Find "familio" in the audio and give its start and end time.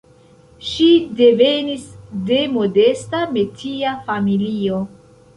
4.09-4.81